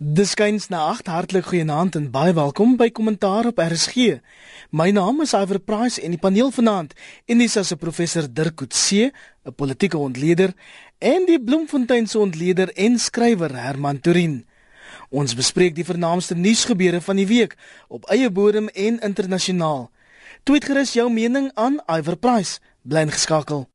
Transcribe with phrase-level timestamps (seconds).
[0.00, 4.14] Dis kyns na 8 hartlik goeienaand en baie welkom by Kommentaar op RSG.
[4.72, 6.94] My naam is Iver Price en die paneel vanaand
[7.28, 9.12] en dis as 'n professor Dirk Coetzee,
[9.44, 10.54] 'n politieke ontleder
[10.98, 14.46] en die Bloemfontein se ontleder en skrywer Herman Turin.
[15.10, 17.56] Ons bespreek die vernaamste nuusgebeure van die week
[17.88, 19.90] op eie bodem en internasionaal.
[20.44, 22.58] Tweet gerus jou mening aan Iver Price.
[22.82, 23.69] Bly geskakel.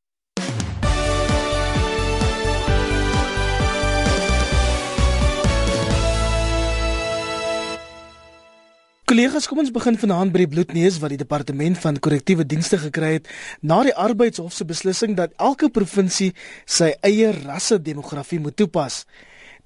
[9.06, 13.12] Kollegas, kom ons begin vanaand by die bloedneus wat die departement van korrektiewe dienste gekry
[13.12, 13.28] het
[13.62, 16.32] na die arbeidshof se beslissing dat elke provinsie
[16.66, 19.04] sy eie rasse demografie moet toepas.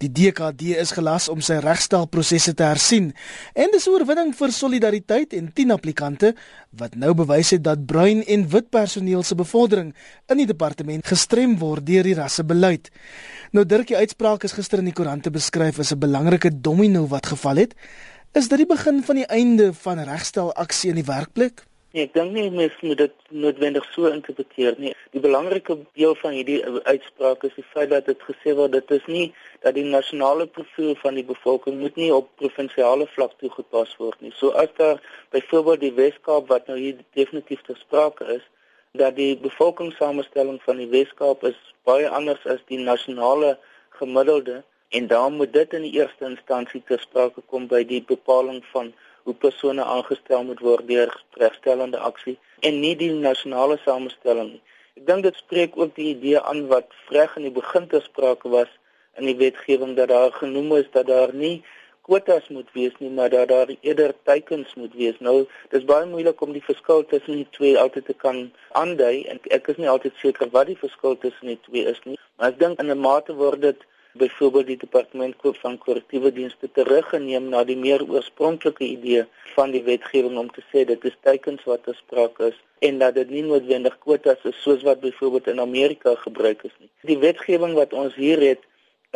[0.04, 3.14] Die DKD is gelas om sy regstelprosesse te hersien
[3.56, 6.34] en dis 'n oorwinning vir solidariteit en 10 applikante
[6.76, 9.94] wat nou bewys het dat bruin en wit personeel se bevordering
[10.28, 12.90] in die departement gestrem word deur die rassebeleid.
[13.52, 17.26] Nou Dirk, die uitspraak is gister in die koerante beskryf as 'n belangrike domino wat
[17.26, 17.74] geval het.
[18.32, 21.64] Is dit die begin van die einde van regstel aksie in die werkplek?
[21.90, 24.92] Nee, ek dink nie mens moet dit noodwendig so interpreteer nie.
[25.10, 29.08] Die belangrike deel van hierdie uitspraak is die feit dat dit gesê word dit is
[29.10, 29.24] nie
[29.66, 34.30] dat die nasionale profiel van die bevolking moet nie op provinsiale vlak toegepas word nie.
[34.38, 35.02] So as daar
[35.34, 38.46] byvoorbeeld die Weskaap wat nou hier definitief ter sprake is,
[38.94, 43.56] dat die bevolkingssamestelling van die Weskaap is baie anders as die nasionale
[43.98, 48.62] gemiddelde en dan moet dit in die eerste instansie ter sprake kom by die bepaling
[48.72, 54.62] van hoe persone aangestel moet word deur regstellende aksie en nie die nasionale samestelling nie.
[54.98, 58.50] Ek dink dit spreek ook die idee aan wat reg in die begin ter sprake
[58.52, 58.72] was
[59.20, 61.60] in die wetgewing dat daar genoem is dat daar nie
[62.08, 65.18] kwotas moet wees nie, maar dat daar eerder teikens moet wees.
[65.18, 68.48] Nou, dis baie moeilik om die verskil tussen die twee altyd te kan
[68.80, 72.18] aandui en ek is nie altyd seker wat die verskil tussen die twee is nie,
[72.36, 76.70] maar ek dink in 'n mate word dit byvoorbeeld die departement koop van korrektiewe dienste
[76.72, 79.24] teruggeneem na die meer oorspronklike idee
[79.54, 83.30] van die wetgewing om te sê dit is teikens wat gespreek is en dat dit
[83.30, 86.90] nie noodwendig kwotas is soos wat byvoorbeeld in Amerika gebruik is nie.
[87.12, 88.66] Die wetgewing wat ons hier het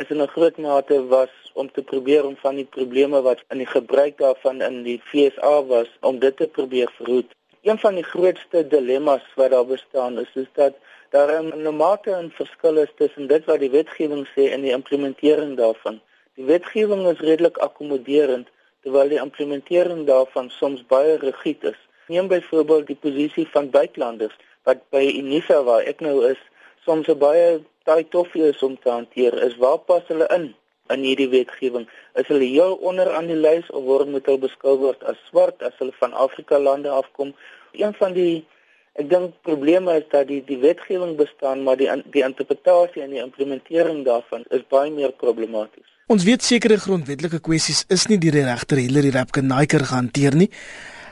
[0.03, 3.59] is in 'n groot mate was om te probeer om van die probleme wat in
[3.59, 7.31] die gebruik daarvan in die FSA was om dit te probeer verhoed.
[7.63, 10.75] Een van die grootste dilemma's wat daar bestaan is is dat
[11.15, 15.57] daar 'n mate in verskil is tussen dit wat die wetgewing sê en die implementering
[15.57, 16.01] daarvan.
[16.35, 18.49] Die wetgewing is redelik akkommoderend
[18.83, 21.81] terwyl die implementering daarvan soms baie rigied is.
[22.07, 24.35] Neem byvoorbeeld die posisie van buitelanders
[24.67, 26.41] wat by Unisa waar ek nou is,
[26.85, 29.43] soms 'n baie taai toffie is om te hanteer.
[29.43, 30.55] Is waar pas hulle in
[30.95, 31.87] in hierdie wetgewing?
[32.15, 35.63] Is hulle heel onder aan die lys of word moet hulle beskou word as swart
[35.63, 37.35] as hulle van Afrika lande afkom?
[37.73, 38.45] Een van die
[38.95, 43.23] Ek dink probleme is dat die die wetgewing bestaan, maar die die interpretasie en die
[43.23, 45.89] implementering daarvan is baie meer problematies.
[46.15, 50.51] Ons weet sekere grondwetlike kwessies is nie deur die regter Hillary Rapkenaiker gehanteer nie.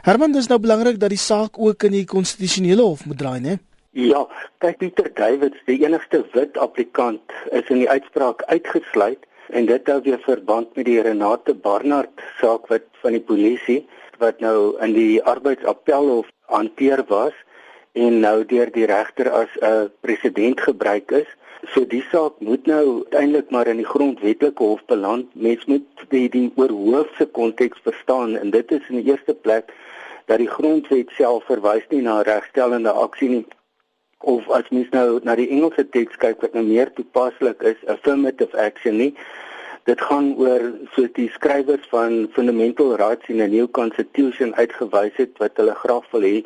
[0.06, 3.58] Herman, dis nou belangrik dat die saak ook in die konstitusionele hof moet draai, né?
[3.98, 4.22] Ja,
[4.62, 9.98] kyk Pieter Davids, die enigste wit applikant is in die uitspraak uitgesluit en dit hou
[10.06, 13.82] weer verband met die Renate Barnard saak wat van die polisie
[14.22, 17.34] wat nou in die arbeidsappelhof hanteer was
[17.92, 21.28] en nou deur die regter as 'n uh, president gebruik is.
[21.72, 25.34] So die saak moet nou uiteindelik maar in die grondwetlike hof beland.
[25.34, 29.72] Mens moet die die oorhoofse konteks verstaan en dit is in die eerste plek
[30.26, 33.46] dat die grondwet self verwys nie na regstellende aksie nie
[34.18, 38.58] of as mens nou na die Engelse teks kyk wat nou meer toepaslik is, affirmative
[38.58, 39.14] action nie.
[39.84, 45.34] Dit gaan oor soos die skrywers van Fundamental Rights in a New Constitution uitgewys het
[45.42, 46.36] wat hulle graag wil hê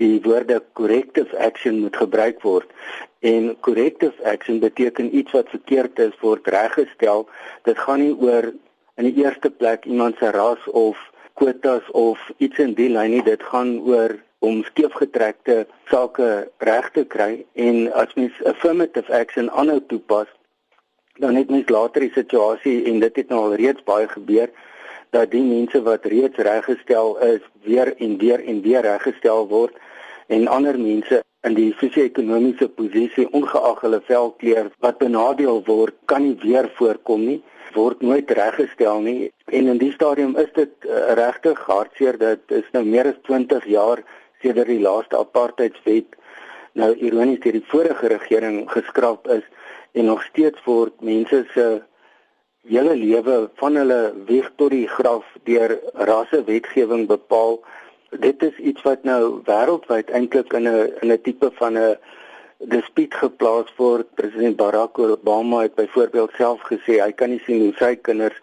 [0.00, 2.68] die woorde corrective action moet gebruik word.
[3.20, 7.28] En corrective action beteken iets wat verkeerd is word reggestel.
[7.68, 8.50] Dit gaan nie oor
[8.96, 10.98] in die eerste plek iemand se ras of
[11.36, 13.22] kwotas of iets in die lyn nie.
[13.24, 17.44] Dit gaan oor om skeefgetrekte sake reg te kry.
[17.52, 20.28] En as mens affirmative action aanhou toepas
[21.20, 24.48] dan het mens later die situasie en dit het nou al reeds baie gebeur
[25.12, 29.76] dat die mense wat reeds reggestel is weer en weer en weer reggestel word
[30.30, 36.36] en ander mense in die sosio-ekonomiese posisie ongeag hulle velkleur wat benadeel word kan nie
[36.44, 37.40] weer voorkom nie
[37.74, 39.30] word nooit reggestel nie.
[39.46, 43.66] En in die stadium is dit uh, regtig hartseer dat is nou meer as 20
[43.70, 44.02] jaar
[44.42, 46.16] sedert die laaste apartheidswet
[46.78, 49.46] nou ironies deur die vorige regering geskraap is
[49.98, 51.66] en nog steeds word mense se
[52.70, 55.78] hele lewe van hulle weg tot die graf deur
[56.10, 57.58] rassewetgewing bepaal
[58.18, 61.96] dit is iets wat nou wêreldwyd eintlik in 'n in 'n tipe van 'n
[62.58, 64.14] dispuut geplaas word.
[64.14, 68.40] President Barack Obama het byvoorbeeld self gesê hy kan nie sien hoe sy kinders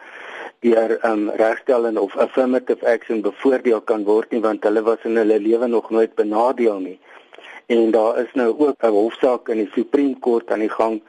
[0.60, 5.40] deur um regstelling of affirmative action bevoordeel kan word nie want hulle was in hulle
[5.40, 7.00] lewe nog nooit benadeel nie.
[7.68, 11.02] En daar is nou ook 'n hofsaak in die Supreme Court aan die gang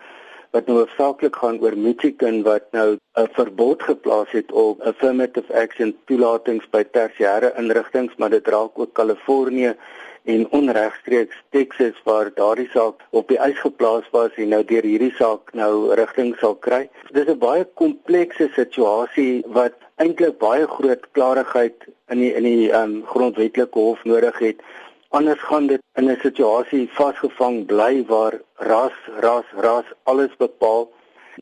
[0.51, 5.97] wat nou hoofsaaklik gaan oor Michigan wat nou 'n verbod geplaas het op affirmative action
[6.07, 9.77] toelatings by tersiêre instellings, maar dit raak ook Kalifornië
[10.25, 15.15] en onregstreeks Texas waar daardie saak op die ys geplaas was en nou deur hierdie
[15.17, 16.89] saak nou rigting sal kry.
[17.13, 22.73] Dit is 'n baie komplekse situasie wat eintlik baie groot klarigheid in die in die
[22.73, 24.61] um, grondwetlike hof nodig het.
[25.09, 30.93] Anders gaan dit in 'n situasie vasgevang bly waar ras, ras, ras alles bepaal.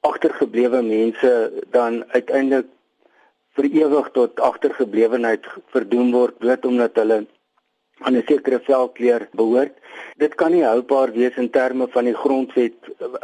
[0.00, 2.66] Agtergeblewe mense dan uiteindelik
[3.56, 7.26] vir ewig tot agtergeblewenheid verdoem word bloot omdat hulle
[8.04, 9.74] aan 'n sekere velkleur behoort.
[10.16, 12.78] Dit kan nie houbaar wees in terme van die grondwet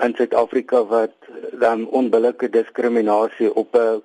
[0.04, 1.14] in Suid-Afrika wat
[1.52, 4.02] dan onbillike diskriminasie op 'n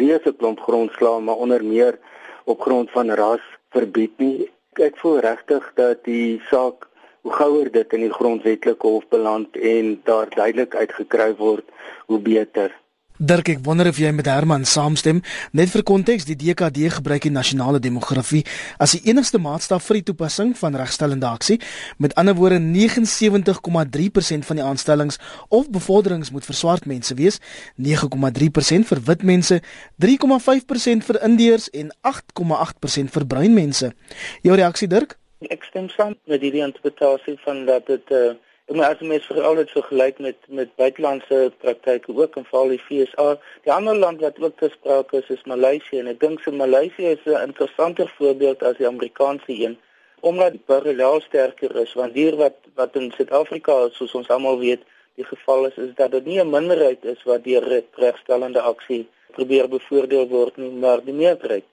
[0.00, 1.98] reuse klomp grondsla maar onder meer
[2.44, 4.50] op grond van ras verbied nie.
[4.82, 6.88] Ek voel regtig dat die saak
[7.22, 11.64] hoe gouer dit in die grondwetlike hof beland en daar duidelik uitgekry word,
[12.06, 12.74] hoe beter.
[13.14, 15.20] Dirk, ek wonder of jy met Herman saamstem.
[15.54, 18.40] Net vir konteks, die DKD gebruik die nasionale demografie
[18.82, 21.60] as die enigste maatstaf vir die toepassing van regstellende aksie.
[22.02, 27.38] Met ander woorde, 79,3% van die aanstellings of bevorderings moet vir swart mense wees,
[27.78, 29.60] 9,3% vir wit mense,
[30.02, 33.94] 3,5% vir indiërs en 8,8% vir bruin mense.
[34.42, 35.14] Jou reaksie, Dirk?
[35.54, 38.34] Ek stem saam met hierdie interpretasie van dat dit 'n uh eh,
[38.72, 42.80] maar as jy mens veral dit vergelyk met met buitelandse praktyke ook in veral die
[42.80, 43.26] FSA,
[43.66, 47.26] die ander land wat ook gesproke is is Maleisië en ek dink se Maleisië is
[47.26, 49.76] 'n interessanter voorbeeld as die Amerikaanse een
[50.20, 54.88] omdat die parallel sterker is want hier wat wat in Suid-Afrika soos ons almal weet
[55.20, 59.06] die geval is is dat dit nie 'n minderheid is wat deur regstellende aksie
[59.36, 61.64] probeer bevoordeel word nie maar die meerderheid.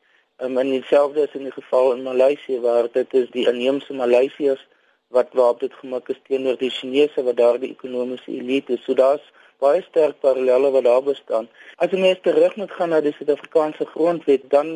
[0.44, 4.68] Um, en dieselfde is in die geval in Maleisië waar dit is die inheemse Maleisiërs
[5.12, 8.84] wat waarop dit gemik is teenoor die Chinese wat daar die ekonomiese elite is.
[8.86, 9.24] So daar's
[9.62, 11.48] baie sterk parallelle wat daar bestaan.
[11.78, 14.68] As jy mens terug moet gaan na die Suid-Afrikaanse grondwet, dan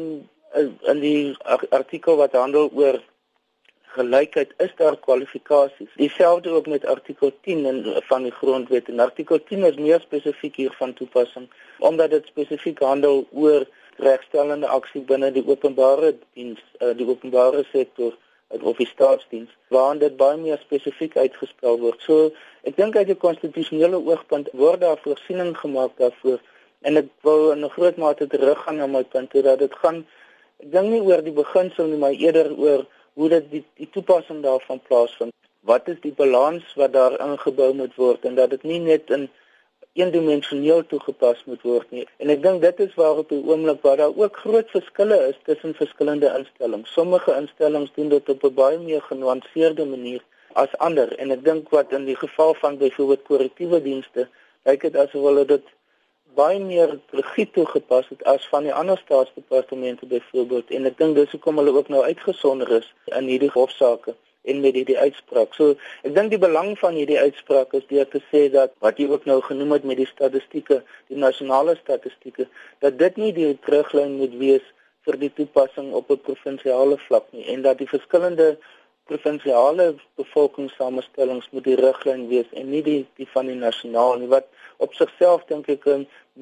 [0.53, 1.35] eh, in die
[1.69, 2.99] artikel wat handel oor
[3.95, 5.91] gelykheid is daar kwalifikasies.
[5.95, 7.79] Dieselfde ook met artikel 10 in,
[8.09, 8.89] van die grondwet.
[8.91, 11.49] En artikel 10 is meer spesifiek hier van toepassing
[11.79, 13.65] omdat dit spesifiek handel oor
[13.97, 18.15] regstellende aksie binne die openbare diens, uh, die openbare sektor
[18.47, 22.01] of die staatsdiens waarin dit baie meer spesifiek uitgespel word.
[22.01, 22.31] So
[22.63, 26.39] ek dink uit 'n konstitusionele oogpunt word daar voorsiening gemaak daarvoor
[26.81, 30.05] en ek wil in 'n groot mate teruggaan na my punt dat dit gaan
[30.59, 34.43] ek dink nie oor die beginsel nie maar eerder oor hoe dit die, die toepassing
[34.43, 35.33] daarvan plaasvind.
[35.61, 39.29] Wat is die balans wat daar ingebou moet word en dat dit nie net in
[39.95, 42.05] eendimensioneel toegepas moet word nie.
[42.23, 45.37] En ek dink dit is waar op die oomblik waar daar ook groot verskille is
[45.47, 46.91] tussen verskillende instellings.
[46.97, 50.21] Sommige instellings doen dit op 'n baie meer genuanceerde manier
[50.53, 54.27] as ander en ek dink wat in die geval van byvoorbeeld korrektiewe dienste,
[54.63, 55.73] lyk dit asof hulle dit
[56.35, 61.31] baie meer rigied toegepas het as van die ander staatsdepartemente byvoorbeeld en ek dink dis
[61.31, 64.15] hoekom hulle ook nou uitgesonder is in hierdie hofsaake
[64.45, 65.53] en met hierdie uitspraak.
[65.57, 69.09] So ek dink die belang van hierdie uitspraak is deur te sê dat wat jy
[69.11, 70.81] ook nou genoem het met die statistieke,
[71.11, 72.47] die nasionale statistieke,
[72.85, 74.65] dat dit nie die teruglyn moet wees
[75.05, 78.57] vir die toepassing op 'n provinsiale vlak nie en dat die verskillende
[79.09, 84.47] provinsiale bevolkingssamestellings moet die riglyn wees en nie die die van die nasionaal nie wat
[84.85, 85.85] op sigself dink ek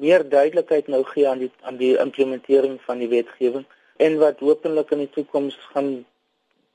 [0.04, 3.66] meer duidelikheid nou gee aan die aan die implementering van die wetgewing
[4.06, 5.90] en wat hopelik in die toekoms gaan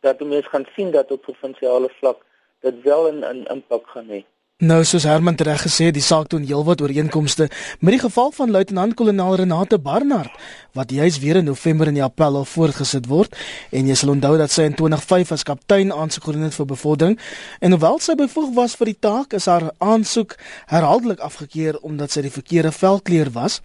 [0.01, 2.25] dat mense gaan sien dat op provinsiale vlak
[2.61, 4.23] dit wel 'n impak gaan hê.
[4.59, 7.45] Nou soos Herman reg gesê het, die saak doen heelwat ooreenkomste
[7.79, 10.33] met die geval van luitenant-kolonel Renate Barnard
[10.75, 13.37] wat juis weer in November en April al voortgesit word
[13.71, 17.15] en jy sal onthou dat sy in 2005 as kaptein aansoek gedoen het vir bevordering
[17.61, 20.35] en hoewel sy bevoeg was vir die taak is haar aansoek
[20.73, 23.61] herhaaldelik afgekeur omdat sy die verkeerde velkleur was.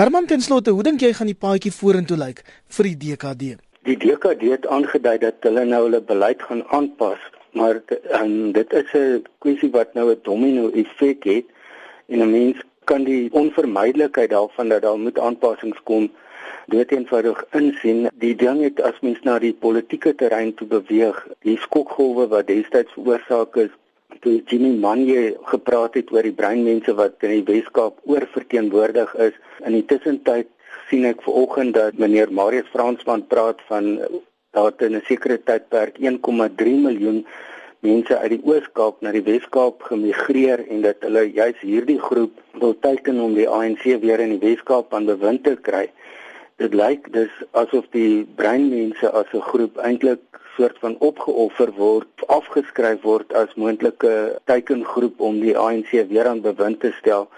[0.00, 2.40] Herman ten slotte, hoe dink jy gaan die paadjie vorentoe lyk
[2.72, 3.60] vir die DKD?
[3.82, 7.22] Die DKD het aangedui dat hulle nou hulle beleid gaan aanpas,
[7.58, 7.80] maar
[8.18, 11.46] en dit is 'n kwessie wat nou 'n domino effek het
[12.06, 16.10] en 'n mens kan die onvermydelikheid daarvan dat daar moet aanpassings kom
[16.66, 18.08] dit eenvoudig insien.
[18.14, 22.92] Die ding het as mens na die politieke terrein toe beweeg, die skokgolwe wat destyds
[22.92, 23.70] veroorsaak is
[24.20, 29.32] toe Jimmy Manje gepraat het oor die breinmense wat in die Weskaap oorverteenwoordig is.
[29.64, 30.46] In die tussentyd
[30.92, 33.96] sien ek vanoggend dat meneer Marius Fransman praat van
[34.52, 37.24] dat in 'n sekere tydperk 1,3 miljoen
[37.80, 42.76] mense uit die Oos-Kaap na die Wes-Kaap gemigreer en dat hulle juis hierdie groep wil
[42.78, 45.88] teiken om die ANC weer in die Wes-Kaap aan bewind te kry.
[46.56, 50.20] dit lyk dis asof die breinmense as 'n groep eintlik
[50.56, 56.80] soort van opgeoffer word, afgeskryf word as moontlike teikengroep om die ANC weer aan bewind
[56.80, 57.28] te stel.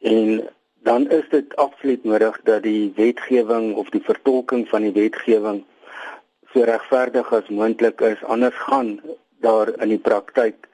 [0.00, 0.48] En
[0.86, 5.64] dan is dit absoluut nodig dat die wetgewing of die vertolking van die wetgewing
[6.52, 9.00] so regverdig as moontlik is, anders gaan
[9.42, 10.68] daar in die praktyk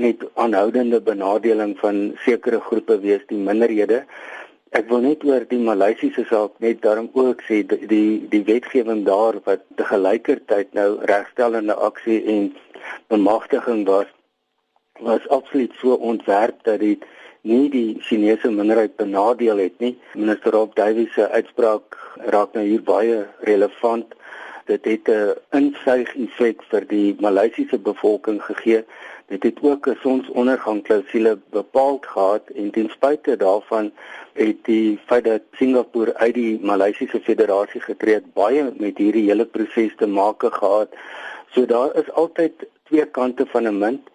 [0.00, 4.04] net aanhoudende benadeling van sekere groepe wees, die minderhede.
[4.70, 9.02] Ek wil net oor die Maleisiese saak net daarom ook sê die die, die wetgewing
[9.08, 12.52] daar wat te gelykertyd nou regstellende aksie en
[13.10, 14.06] bemagtiging was
[15.00, 17.02] was absoluut so ontwerp dat dit
[17.42, 19.98] nie die Chinese minderheid benadeel het nie.
[20.14, 24.14] Minister Rob Davies se uitspraak raak nou hier baie relevant.
[24.66, 28.84] Dit het 'n insuig effek vir die Maleisiese bevolking gegee
[29.30, 33.92] Dit het ook 'n sonsondergangsklausule bepaal gehad en ten spyte daarvan
[34.32, 39.44] het die feit dat Singapore uit die Maleisiese Federasie getree het baie met hierdie hele
[39.44, 40.88] proses te maak gehad.
[41.50, 44.10] So daar is altyd twee kante van 'n munt.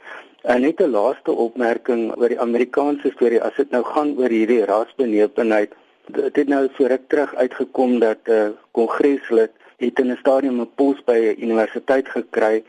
[0.46, 4.66] En net 'n laaste opmerking oor die Amerikaanse storie as dit nou gaan oor hierdie
[4.70, 5.72] rasbenepenheid.
[6.18, 10.62] Dit het nou so ruk terug uitgekom dat 'n uh, kongreslid het in 'n stadium
[10.62, 12.64] 'n pos by 'n universiteit gekry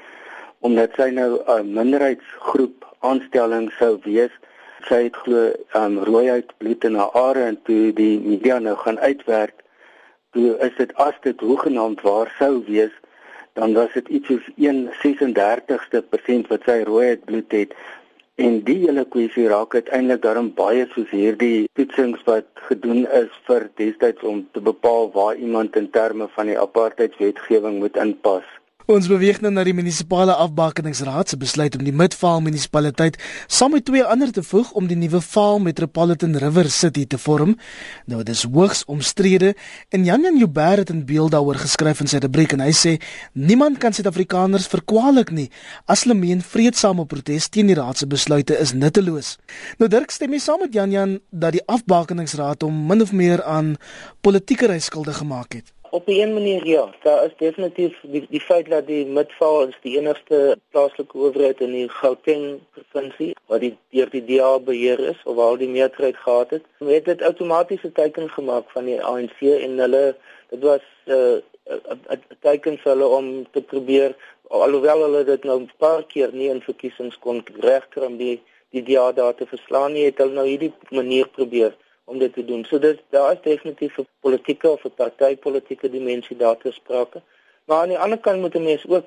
[0.60, 4.32] omdat sy nou 'n minderheidsgroep aanstelling sou wees.
[4.88, 8.98] Sy het glo um rooiheid bloed in haar are en toe die media nou gaan
[8.98, 9.56] uitwerk,
[10.32, 12.94] toe is dit as dit hoegenaamd waar sou wees,
[13.56, 17.72] dan was dit iets soos 1/36ste persent wat sy rooiheid bloed het.
[18.36, 23.64] En die hele kwessie raak uiteindelik daarom baie soos hierdie toetsings wat gedoen is vir
[23.80, 28.44] destyds om te bepaal waar iemand in terme van die apartheidswetgewing moet inpas.
[28.86, 33.16] Ons beweeg nou na die munisipale afbakeningsraad se besluit om die Midvaal munisipaliteit
[33.50, 37.56] saam met twee ander te voeg om die nuwe Vaal Metropolitan River City te vorm.
[38.06, 39.56] Nou dit is hoogs omstrede
[39.90, 43.02] en Jan Jan Joubert het 'n beeld daaroor geskryf in sy rubriek en hy sê
[43.32, 45.50] niemand kan Suid-Afrikaners verkwalik nie
[45.86, 49.36] as hulle meen vredesame protes teen die raad se besluite is nutteloos.
[49.78, 53.42] Nou Dirk stem mee saam met Jan Jan dat die afbakeningsraad hom min of meer
[53.42, 53.76] aan
[54.20, 55.75] politieke ryskulde gemaak het.
[55.90, 59.98] Op 'n manier ja, daar is definitief die, die feit dat die Midvaal is die
[59.98, 65.36] enigste plaaslike owerheid in die Gauteng provinsie wat die deur die DA beheer is of
[65.36, 66.64] waar die meerderheid gehad het.
[66.78, 70.16] Hulle het dit outomaties 'n teken gemaak van die ANC en hulle
[70.50, 74.16] dit was 'n uh, teken vir hulle om te probeer
[74.48, 78.40] alhoewel hulle dit nou 'n paar keer nie in verkiesings kon regkry om die
[78.70, 81.74] die DA daar te verslaan nie, het hulle nou hierdie manier probeer
[82.06, 82.64] om dit te doen.
[82.64, 87.22] So dit daar is definitief 'n politieke of 'n partytetiese dimensie daar te sprake.
[87.64, 89.04] Maar aan die ander kant moet 'n mens ook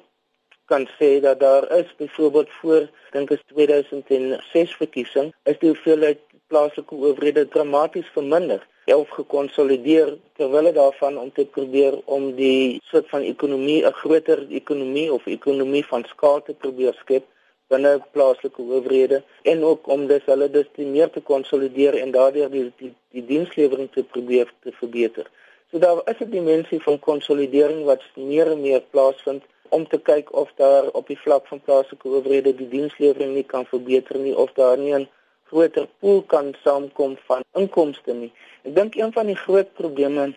[0.72, 6.96] kan sê dat daar is byvoorbeeld voor dink is 2006 verkiesing is die hoeveelheid plaaslike
[6.96, 13.22] owerhede dramaties verminder of gekonsolideer terwyl dit daarvan om te probeer om die soort van
[13.34, 17.25] ekonomie 'n groter ekonomie of ekonomie van skaal te probeer skep
[17.70, 19.22] binne plaaslike owerhede
[19.52, 23.92] en ook om dus hulle dus meer te konsolideer en daardeur die die, die dienslewering
[23.94, 25.30] te probeer te verbeter.
[25.72, 30.34] So daar is 'n dimensie van konsolidering wat meer en meer plaasvind om te kyk
[30.34, 34.52] of daar op die vlak van plaaslike owerhede die dienslewering nie kan verbeter nie of
[34.54, 35.10] daar nie 'n
[35.50, 38.32] groter pool kan saamkom van inkomste nie.
[38.64, 40.34] Ek dink een van die groot probleme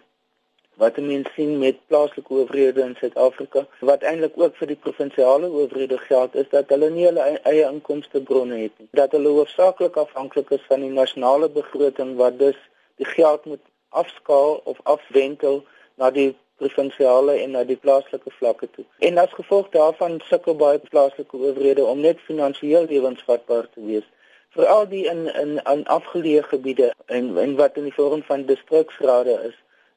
[0.81, 5.99] wat mense sien met plaaslike owerhede in Suid-Afrika wat eintlik ook vir die provinsiale owerhede
[5.99, 8.89] geld is dat hulle nie hulle eie inkomste bronne het nie.
[9.01, 12.59] Dat hulle hoofsaaklik afhanklik is van die nasionale begroting wat dus
[13.03, 15.63] die geld moet afskaal of afwentel
[16.01, 18.85] na die provinsiale en na die plaaslike vlakke toe.
[18.99, 24.09] En as gevolg daarvan sukkel baie plaaslike owerhede om net finansiëel lewensvatbaar te wees
[24.53, 29.37] veral die in in aan afgeleë gebiede en en wat in die vorm van distriksrade
[29.49, 29.55] is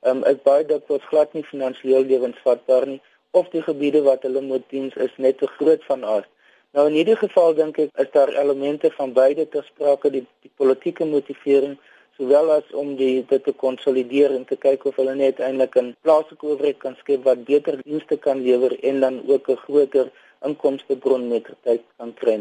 [0.09, 3.01] um, is baie dikwels glad nie finansiëel lewensvatbaar nie
[3.39, 6.29] of die gebiede wat hulle moet dien is net te groot van aard.
[6.75, 10.51] Nou in hierdie geval dink ek is daar elemente van beide ter sprake die, die
[10.61, 11.77] politieke motivering
[12.17, 15.95] sowel as om die dit te konsolideer en te kyk of hulle net eintlik 'n
[16.03, 20.11] plaaslike owerheid kan skep wat beter dienste kan lewer en dan ook 'n groter
[20.47, 22.37] inkomstebron met tyd kan kry.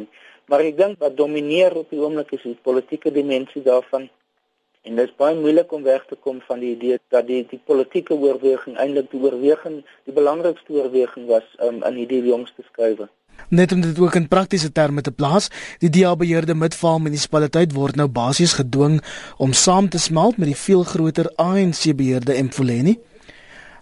[0.49, 4.11] Maar ek dink wat domineer op die oomblik is die politieke dimensie daarvan
[4.85, 7.61] En dit is baie moeilik om weg te kom van die idee dat die die
[7.71, 13.09] politieke oorweging eintlik die oorweging die belangrikste oorweging was um, in hierdie jongste skuwe.
[13.49, 15.49] Net om dit ook in praktiese terme te plaas,
[15.81, 19.01] die DA beheerde Midvaal munisipaliteit word nou basies gedwing
[19.41, 22.99] om saam te smelt met die veel groter ANC beheerde Mfuleni.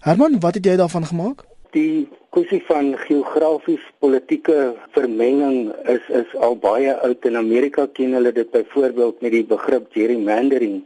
[0.07, 1.43] Herman, wat het jy daarvan gemaak?
[1.73, 8.33] Die kwessie van geografies politieke vermenging is is al baie oud in Amerika ken hulle
[8.35, 10.83] dit byvoorbeeld met die begrip gerrymandering.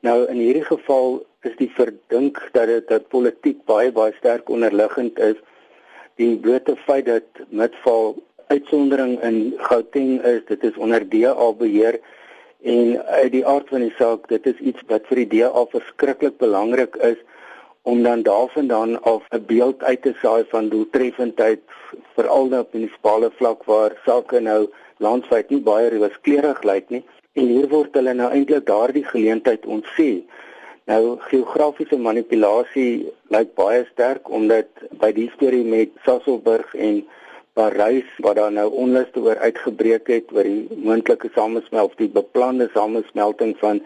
[0.00, 5.20] Nou in hierdie geval is die verdink dat dit dat politiek baie baie sterk onderliggend
[5.20, 5.36] is.
[6.16, 8.16] Die blote feit dat Midval
[8.48, 12.00] uitsondering in Gauteng is, dit is onder DA beheer
[12.64, 16.40] en uit die aard van die saak, dit is iets wat vir die DA verskriklik
[16.40, 17.20] belangrik is
[17.92, 21.60] om dan daarvandaan af 'n beeld uit te saai van doeltreffendheid
[22.14, 24.62] veral nou op munisipale vlak waar sake nou
[24.96, 30.10] landwyd nie baie reweskleurig lyk nie en hier word hulle nou eintlik daardie geleentheid ontsê.
[30.90, 34.66] Nou geografiese manipulasie lyk baie sterk omdat
[35.02, 37.04] by die storie met Sasolburg en
[37.56, 43.54] Waar daar nou onluste oor uitgebreek het oor die moontlike samesmelting of die beplande samesmelting
[43.58, 43.80] van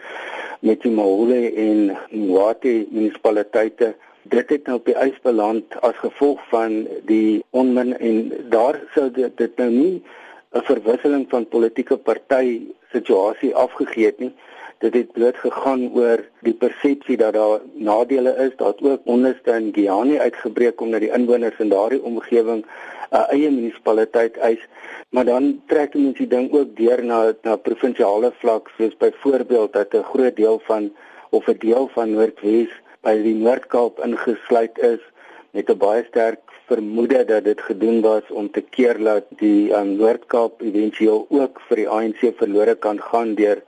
[0.59, 3.93] Metimahole en Mwati munisipaliteite.
[4.23, 6.75] Dit het nou op die ys beland as gevolg van
[7.07, 8.19] die onmin en
[8.51, 10.03] daar sou dit, dit nou nie
[10.51, 14.33] 'n verwisseling van politieke party situasie afgegee het nie
[14.81, 19.69] dit het bloot gegaan oor die persepsie dat daar nadele is dat ook onderste in
[19.75, 24.61] Giani uitgebreek omdat die inwoners in daardie omgewing 'n uh, eie munisipaliteit eis.
[25.09, 29.93] Maar dan trek mense die ding ook deur na na provinsiale vlak soos byvoorbeeld dat
[29.93, 30.91] 'n groot deel van
[31.29, 32.71] of 'n deel van Noordwes
[33.01, 35.03] by die Noord-Kaap ingesluit is
[35.51, 39.95] met 'n baie sterk vermoede dat dit gedoen was om te keer dat die um,
[39.95, 43.61] Noord-Kaap éventueel ook vir die ANC verlore kan gaan deur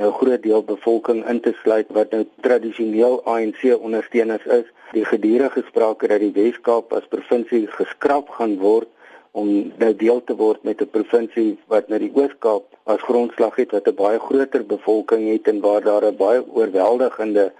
[0.00, 4.64] nou groot deel bevolking in te sluit wat nou tradisioneel ANC ondersteuners is.
[4.96, 8.88] Die gedurende sprake dat die Wes-Kaap as provinsie geskraap gaan word
[9.36, 13.70] om nou deel te word met 'n provinsie wat na die Oos-Kaap as grondslag het
[13.76, 17.52] wat 'n baie groter bevolking het en waar daar 'n baie oorweldigende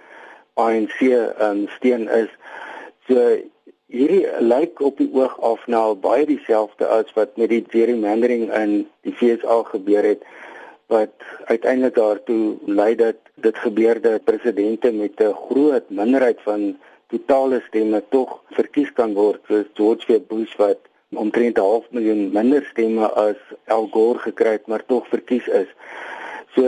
[0.53, 0.99] ANC
[1.39, 2.29] um, steun is.
[3.07, 3.37] So
[3.87, 8.87] hierdie lyk op die oog af na baie dieselfde as wat met die gerrymandering in
[9.01, 10.23] die FSA gebeur het
[10.91, 17.63] wat uiteindelik daartoe lei dat dit gebeur dat presidente met 'n groot minderheid van totale
[17.67, 20.19] stemme tog verkies kan word soos George W.
[20.27, 20.79] Bush wat
[21.09, 25.67] omtrent 'n half miljoen minder stemme as Al Gore gekry het, maar tog verkies is.
[26.55, 26.63] So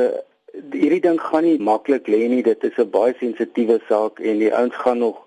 [0.71, 2.43] hierdie ding gaan nie maklik lê nie.
[2.43, 5.17] Dit is 'n baie sensitiewe saak en die ouens gaan nog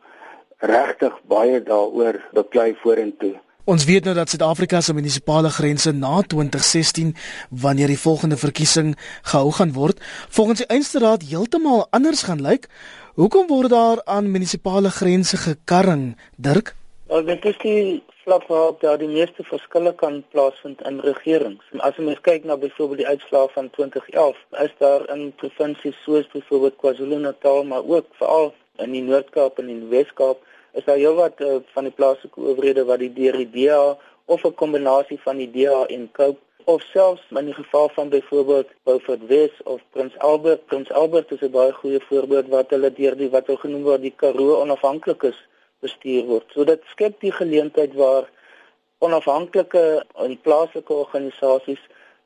[0.59, 3.35] regtig baie daaroor beklei vorentoe.
[3.66, 7.09] Ons weet nou dat Suid-Afrika se munisipale grense na 2016
[7.50, 8.92] wanneer die volgende verkiesing
[9.26, 9.98] gehou gaan word,
[10.37, 12.68] volgens die Eensraad heeltemal anders gaan lyk.
[13.18, 16.76] Hoekom word daar aan munisipale grense gekarring, Dirk?
[17.11, 17.83] Wel, dit is die
[18.22, 21.66] vlak waarop daar die meeste verskille kan plaasvind in regerings.
[21.74, 26.31] En as ons kyk na byvoorbeeld die uitslae van 2011, is daar in provinsies soos
[26.31, 30.38] byvoorbeeld KwaZulu-Natal, maar ook veral in die Noord-Kaap en in die Wes-Kaap,
[30.76, 35.36] is daar heelwat uh, van die plaaslike owerhede wat die DRDA of 'n kombinasie van
[35.36, 40.18] die DA en Cope of selfs in die geval van byvoorbeeld Beaufort Wes of Prins
[40.18, 43.82] Albert, Prins Albert is 'n baie goeie voorbeeld wat hulle deur die wat hulle genoem
[43.82, 45.38] word die Karoo onafhanklikes
[45.80, 46.46] bestuur word.
[46.54, 48.24] So dit skep die geleentheid waar
[48.98, 51.82] onafhanklike en plaaslike organisasies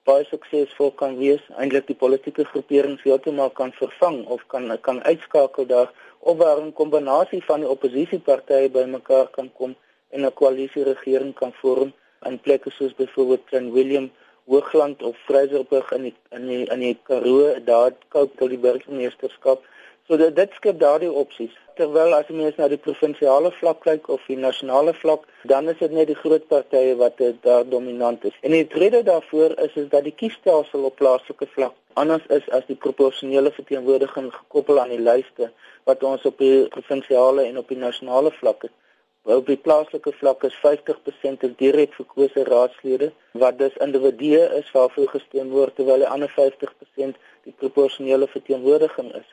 [0.08, 5.66] baie suksesvol kan wees, eintlik die politieke groeperings heeltemal kan vervang of kan kan uitskakel
[5.66, 5.92] daar
[6.28, 9.74] of waar 'n kombinasie van die oppositiepartye bymekaar kan kom
[10.14, 11.92] en 'n koalisie regering kan vorm
[12.28, 14.10] in plekke soos byvoorbeeld Klein Willem
[14.46, 19.62] Hoogland of Vryburg in die in die in die Karoo daar koop tot die burgemeesterskap
[20.06, 21.56] So dit dit skep daardie opsies.
[21.78, 25.78] Terwyl as jy mens na die provinsiale vlak kyk of die nasionale vlak, dan is
[25.78, 28.36] dit net die groot partye wat daar dominant is.
[28.42, 32.66] En die rede daarvoor is is dat die kiesstelsel op plaaslike vlak anders is as
[32.66, 35.50] die proporsionele verteenwoordiging gekoppel aan die lyste
[35.88, 38.74] wat ons op die provinsiale en op die nasionale vlak het.
[39.22, 43.10] Op die plaaslike vlak is 50% direk verkose raadslede
[43.42, 49.28] wat dus individue is waarvoor gestem word terwyl die ander 50% die proporsionele verteenwoordiging is.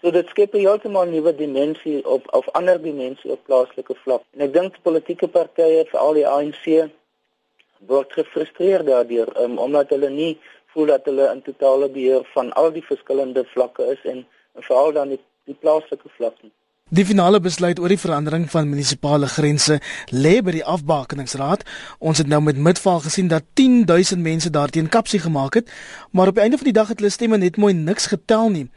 [0.00, 4.22] So dit skep 'n heeltemal nuwe dimensie op of ander dimensie op plaaslike vlak.
[4.34, 6.64] En ek dink politieke partye, veral die ANC,
[7.92, 10.38] word gefrustreerd daardeur um, omdat hulle nie
[10.72, 14.24] voel dat hulle in totale beheer van al die verskillende vlakke is en,
[14.68, 16.52] veral dan die, die plaaslike vlak nie.
[16.92, 19.80] Die finale besluit oor die verandering van munisipale grense
[20.12, 21.64] lê by die afbakeningsraad.
[21.98, 25.72] Ons het nou met Midval gesien dat 10000 mense daarteen kapsie gemaak het,
[26.12, 28.68] maar op die einde van die dag het hulle stemme net mooi niks getel nie.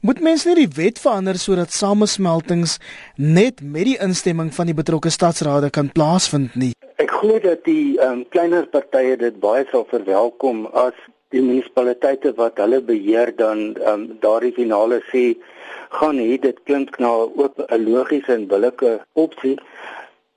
[0.00, 2.78] Moet mense nie die wet verander sodat samesmeltings
[3.16, 6.72] net met die instemming van die betrokke stadsrade kan plaasvind nie?
[6.96, 10.96] Ek glo dat die um, kleiner partye dit baie sal verwelkom as
[11.34, 15.24] die munisipaliteite wat hulle beheer dan um, daardie finale sê
[15.98, 17.12] gaan hê dit klink na
[17.44, 18.92] ook 'n logiese en billike
[19.26, 19.56] opsie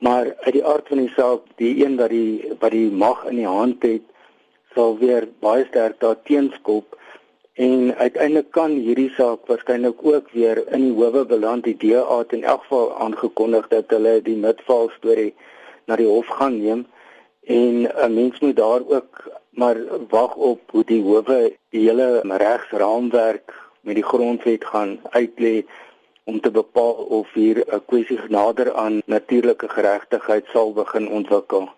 [0.08, 3.42] maar uit die aard van die saak die een wat die wat die mag in
[3.44, 4.06] die hand het
[4.76, 6.98] sal weer baie sterk daarteenoor skop
[7.58, 11.64] En uiteindelik kan hierdie saak waarskynlik ook weer in die howe beland.
[11.66, 15.32] Die DA het in elk geval aangekondig dat hulle die Midval storie
[15.90, 16.84] na die hof gaan neem
[17.58, 19.26] en 'n mens moet daar ook
[19.58, 19.78] maar
[20.10, 21.40] wag op hoe die howe
[21.74, 25.66] die hele regsraamwerk met die grondwet gaan uitlê
[26.30, 31.70] om te bepaal of hier 'n kwessie nader aan natuurlike geregtigheid sal begin ontwikkel.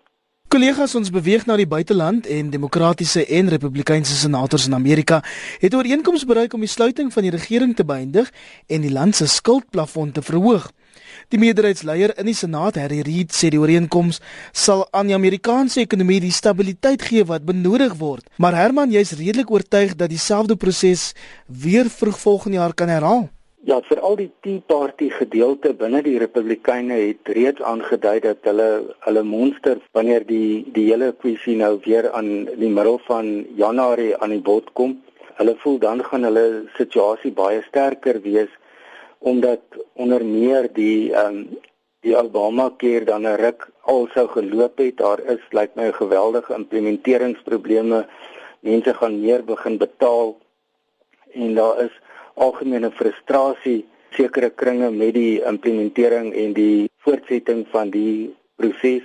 [0.48, 5.22] Kollegas, ons beweeg na die buiteland en demokratiese en republikeinse senators in Amerika
[5.58, 8.32] het ooreenkomste bereik om die sluiting van die regering te beëindig
[8.66, 10.70] en die land se skuldplafon te verhoog.
[11.30, 14.16] Die meerderheidsleier in die Senaat, Harry Reid, sê die ooreenkoms
[14.50, 18.24] sal aan die Amerikaanse ekonomie die stabiliteit gee wat benodig word.
[18.42, 21.12] Maar Herman, jy's redelik oortuig dat dieselfde proses
[21.46, 23.28] weer vroeg volgende jaar kan herhaal.
[23.62, 28.70] Ja, vir al die Tea Party gedeelte binne die Republikeine het reeds aangedui dat hulle
[29.06, 34.34] hulle monster wanneer die die hele kwessie nou weer aan die middel van Januarie aan
[34.34, 34.98] die bod kom,
[35.38, 38.50] hulle voel dan gaan hulle situasie baie sterker wees
[39.20, 39.60] omdat
[39.92, 41.58] onder meer die ehm um,
[42.00, 46.00] die Obama keer dan 'n ruk al sou geloop het, daar is lyk my 'n
[46.02, 48.06] geweldige implementeringsprobleme.
[48.60, 50.36] Mense gaan meer begin betaal
[51.32, 51.94] en daar is
[52.34, 59.02] algemene frustrasie sekere kringe met die implementering en die voortsetting van die proses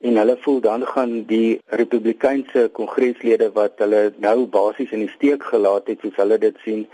[0.00, 5.44] en hulle voel dan gaan die republikeinse kongreslede wat hulle nou basies in die steek
[5.52, 6.86] gelaat het soos hulle dit sien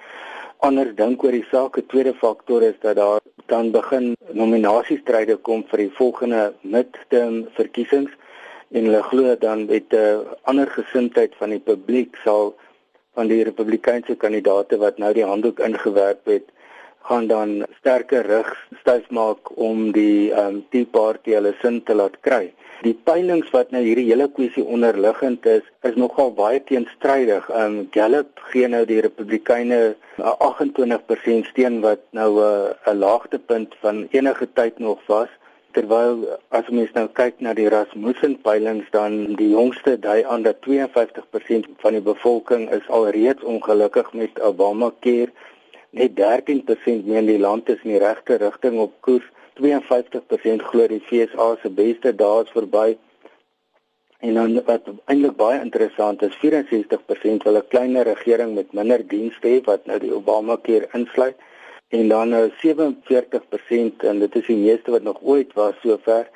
[0.59, 1.79] anders dink oor die saak.
[1.79, 8.11] 'n Tweede faktor is dat daar dan begin nominasiestryde kom vir die volgende midterm verkiesings
[8.71, 12.55] en hulle glo dan met 'n ander gesindheid van die publiek sal
[13.15, 16.47] van die republikeinse kandidaate wat nou die handdoek ingewerp het
[17.09, 18.49] gaan dan sterker rig
[18.81, 22.53] styf maak om die um, Tea Party hulle sin te laat kry.
[22.87, 27.49] Die peilings wat nou hierdie hele kwessie onderliggend is, is nogal baie teenstrydig.
[27.51, 33.01] Ehm um, Gallup gee nou die Republikeine 'n 28% steun wat nou 'n uh, 'n
[33.03, 35.33] laagtepunt van enige tyd nog was.
[35.73, 40.63] Terwyl as mens nou kyk na die Rasmussen peilings dan die jongste dui aan dat
[40.69, 45.33] 52% van die bevolking is alreeds ongelukkig met Obamacare.
[45.91, 49.27] Net 13% meen die land is in die regte rigting op koers
[49.61, 52.97] 52% glo die FSA se beste dae is verby.
[54.19, 59.49] En dan wat eintlik baie interessant is 64% wil 'n kleiner regering met minder dienste
[59.49, 61.37] hê wat nou die Obamacare insluit.
[61.89, 66.27] En dan nou 47% en dit is die meeste wat nog ooit was sover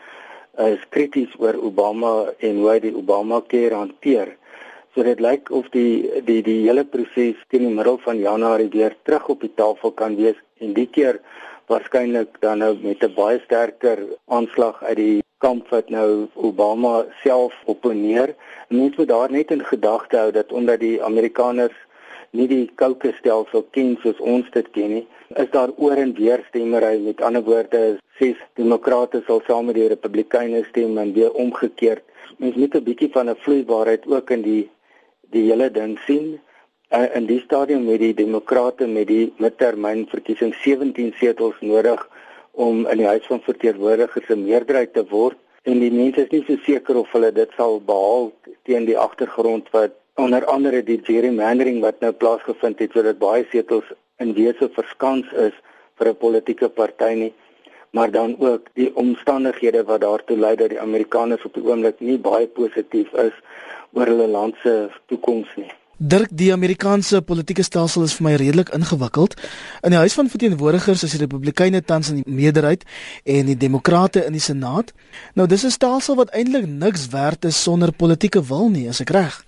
[0.59, 4.37] is krities oor Obama en hoe hy die Obama keer hanteer.
[4.95, 8.97] So dit lyk of die die die hele proses teen die middel van Januarie weer
[9.03, 10.37] terug op die tafel kan wees.
[10.61, 11.21] En die keer
[11.67, 17.55] waarskynlik dan nou met 'n baie sterker aanslag uit die kamp wat nou Obama self
[17.65, 18.35] opponeer.
[18.69, 21.75] Mense moet daar net in gedagte hou dat omdat die Amerikaners
[22.31, 26.45] nie die koue stelsel ken soos ons dit ken nie, is daar oor en weer
[26.49, 32.05] stemmery met ander woorde ses demokrate sal saam met die republikeine stem en weer omgekeerd.
[32.39, 34.71] Mens moet 'n bietjie van 'n vloeibaarheid ook in die
[35.31, 36.41] die hele ding sien
[36.93, 42.03] uh, in die stadium met die demokrate met die midtermyn verkiesing 17 setels nodig
[42.53, 46.45] om in die huis van verteenwoordigers 'n meerderheid te word en die mense is nie
[46.47, 48.33] so seker of hulle dit sal behaal
[48.69, 53.93] teen die agtergrond wat onder andere die gerrymandering wat nou plaasgevind het sodat baie setels
[54.19, 55.55] in wese verskans is
[55.99, 57.33] vir 'n politieke party nie
[57.93, 62.19] maar dan ook die omstandighede wat daartoe lei dat die Amerikaners op die oomblik nie
[62.19, 63.37] baie positief is
[63.93, 65.71] oor hulle land se toekoms nie.
[66.03, 69.37] Dirk, die Amerikaanse politieke stelsel is vir my redelik ingewikkeld.
[69.87, 72.83] In die Huis van Verteenwoordigers is die Republikeine tans in die meerderheid
[73.23, 74.91] en die Demokrate in die Senaat.
[75.39, 79.11] Nou dis 'n stelsel wat eintlik niks werd is sonder politieke wil nie, as ek
[79.11, 79.45] reg.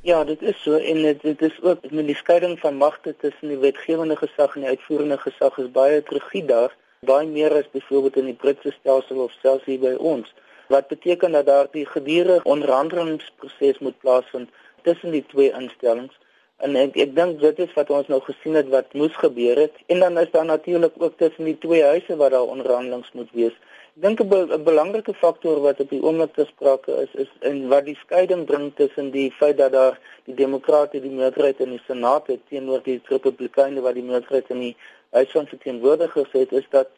[0.00, 3.48] Ja, dit is so en dit, dit is ook met die skeiding van magte tussen
[3.48, 8.16] die wetgewende gesag en die uitvoerende gesag is baie rigied daar, baie meer as byvoorbeeld
[8.16, 10.32] in die Britse stelsel of selfs hier by ons.
[10.74, 14.50] Wat beteken dat daar die gedurende onderhandelingsproses moet plaasvind
[14.82, 16.14] tussen die twee instellings.
[16.62, 19.78] En ek ek dink dit is wat ons nou gesien het wat moes gebeur het
[19.86, 23.56] en dan is daar natuurlik ook tussen die twee huise waar daar onderhandelings moet wees
[23.94, 27.84] dink 'n be belangrike faktor wat op die oomblik te sprake is is en wat
[27.84, 32.26] die skeiding bring tussen die feit dat daar die demokrate die meerderheid in die senaat
[32.26, 34.76] het teenoor die republikeine wat die meerderheid in die
[35.10, 36.88] huis van verteenwoordigers het is dat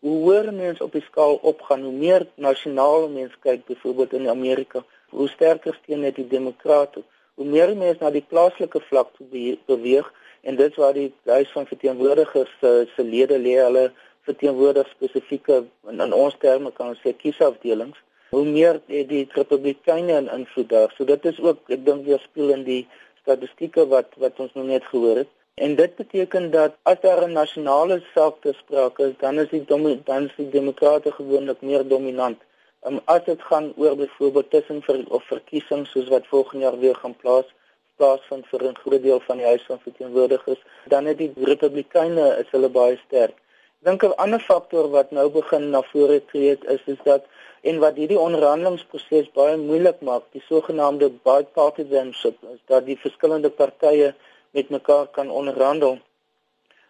[0.00, 4.84] hoe hoër mense op die skaal opgaan hoe meer nasionale mense kyk byvoorbeeld in Amerika
[5.10, 7.02] hoe sterker steun het die demokrate
[7.34, 10.08] hoe meer mense na die plaaslike vlak toe beweeg
[10.42, 13.56] en dit waar die huis van verteenwoordigers se, se lede lê.
[13.60, 13.90] Hulle
[14.28, 17.98] verteenwoordig spesifieke in, in ons terme kan ons sê kiesafdelings.
[18.30, 20.92] Hoe meer die, die republikeine in invloed daar.
[20.96, 22.82] So dit is ook ek dink weer speel in die
[23.22, 25.32] statistieke wat wat ons nog net gehoor het.
[25.64, 29.64] En dit beteken dat as daar 'n nasionale saak te sprake is, dan is die
[30.04, 32.38] dan is die demokrate gewoonlik meer dominant.
[32.86, 36.94] Um, as dit gaan oor byvoorbeeld tussen vir of verkiesings soos wat volgende jaar weer
[36.94, 37.48] gaan plaas
[37.96, 42.50] plaasvind vir 'n groot deel van die huis van verteenwoordigers, dan het die republikeine is
[42.50, 43.36] hulle baie sterk.
[43.80, 47.22] Ek dink 'n ander faktor wat nou begin na vore tree is is dat
[47.60, 54.14] en wat hierdie onderhandelingsproses baie moeilik maak, die sogenaamde bipartisanship, is dat die verskillende partye
[54.50, 55.98] met mekaar kan onderhandel.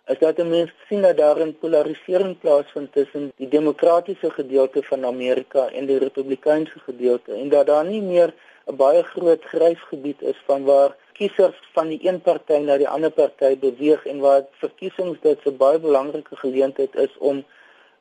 [0.05, 5.69] As dat mense sien dat daar 'n polarisering plaasvind tussen die demokratiese gedeelte van Amerika
[5.69, 8.35] en die republikeinse gedeelte en dat daar nie meer
[8.67, 12.89] 'n baie groot grys gebied is van waar kiesers van die een party na die
[12.89, 17.45] ander party beweeg en waar verkiesings dit 'n baie belangrike geleentheid is om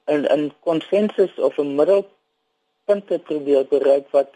[0.05, 2.07] 'n 'n konsensus of 'n middel
[2.85, 4.31] punte probeer bereik wat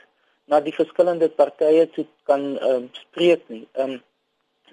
[0.46, 3.68] na die verskillende partye toe kan um, spreek nie.
[3.74, 4.02] Um,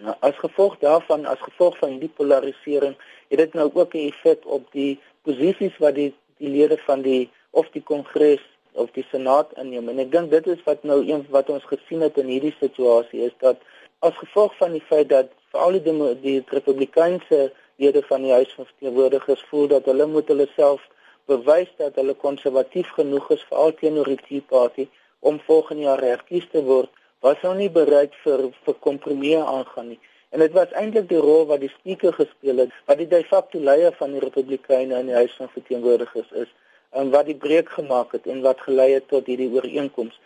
[0.04, 2.96] nou, as gevolg daarvan, as gevolg van die polarisering,
[3.28, 7.30] het dit nou ook 'n effek op die posisies wat die die lede van die
[7.50, 8.40] of die kongres
[8.72, 9.88] of die senaat inneem.
[9.88, 13.20] En ek dink dit is wat nou een wat ons gesien het in hierdie situasie
[13.20, 13.56] is dat
[13.98, 18.66] as gevolg van die feit dat veral die die republikeinse lede van die huis van
[18.66, 20.88] verteenwoordigers voel dat hulle moet hulle self
[21.26, 24.88] bewys dat hulle konservatief genoeg is veral teenoor die Tea Party
[25.20, 30.00] om volgende jaar herkies te word, was nou nie bereid vir vir kompromieë aangaan nie.
[30.30, 33.58] En dit was eintlik die rol wat die spreker gespeel het, wat die de facto
[33.58, 36.52] leier van die Republikeine in die Huis van Verteenwoordigers is,
[36.90, 40.16] en wat die breek gemaak het en wat gelei het tot hierdie ooreenkoms.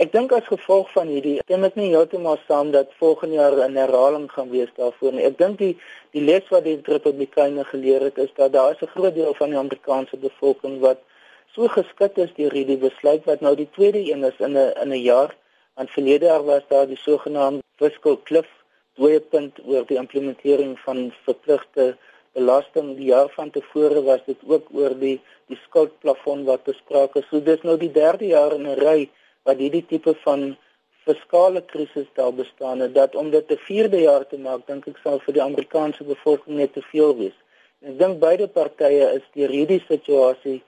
[0.00, 3.76] Ek dink as gevolg van hierdie stem ek nie heeltemal saam dat volgende jaar 'n
[3.76, 5.24] herhaling gaan wees daarvoor nie.
[5.24, 5.76] Ek dink die
[6.12, 9.50] die les wat die Republikeine geleer het is dat daar is 'n groot deel van
[9.50, 10.98] die Amerikaanse bevolking wat
[11.54, 14.92] so geskik is deur hierdie besluit wat nou die tweede een is in 'n in
[14.92, 15.36] 'n jaar.
[15.80, 18.48] Want verlede jaar was daar die sogenaamde fiscal cliff
[19.00, 21.84] dooiepunt oor die implementering van verpligte
[22.36, 22.90] belasting.
[22.98, 25.14] Die jaar van tevore was dit ook oor die
[25.48, 27.24] die skuldplafon wat bespreek is.
[27.30, 29.08] So dis nou die derde jaar in 'n ry
[29.48, 30.42] wat hierdie tipe van
[31.06, 34.98] fiskale krisis daar bestaan het dat om dit 'n vierde jaar te maak dink ek
[35.02, 37.38] sal vir die Amerikaanse bevolking net te veel wees.
[37.80, 40.62] En ek dink beide partye is deur hierdie situasie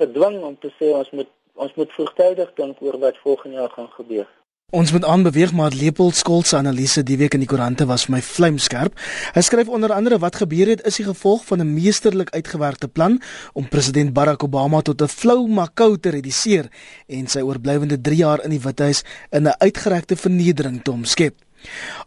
[0.00, 3.92] gedwing om te sê ons moet ons moet vroegtydig dink oor wat volgende jaar gaan
[3.98, 4.28] gebeur.
[4.74, 8.16] Ons moet aanbeweeg maar Leopold Skool se analise die week in die koerante was vir
[8.16, 8.96] my vlamskerp.
[9.36, 13.20] Hy skryf onder andere wat gebeur het is die gevolg van 'n meesterlik uitgewerkte plan
[13.52, 16.70] om president Barack Obama tot 'n flou makou te reduseer
[17.06, 21.43] en sy oorblywende 3 jaar in die Withuis in 'n uitgerekte vernedering te omskep.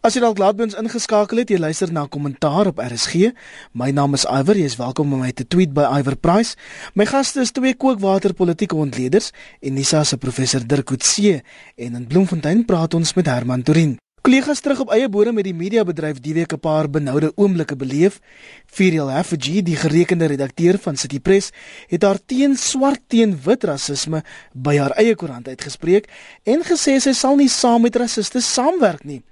[0.01, 3.33] As jy dalk laat by ons ingeskakel het, jy luister na kommentaar op RSG.
[3.73, 6.55] My naam is Iwer, jy is welkom om my te tweet by Iwer Price.
[6.95, 11.41] My gaste is twee kookwater politieke ontleeders en Nisa se professor Dirk Coetzee
[11.75, 13.97] en in Bloemfontein praat ons met Herman Torin.
[14.27, 18.19] Kollegas terug op eie bodem met die mediabedryf die week 'n paar benoude oomblikke beleef.
[18.65, 21.51] Firiel Hafji, die gerekende redakteur van City Press,
[21.87, 26.09] het haar teen swart teen wit rasisme by haar eie koerant uitgespreek
[26.43, 29.23] en gesê sy sal nie saam met rassiste saamwerk nie.